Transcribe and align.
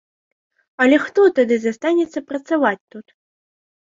Але 0.85 0.97
хто 1.03 1.21
тады 1.39 1.55
застанецца 1.65 2.23
працаваць 2.31 2.87
тут? 2.95 3.07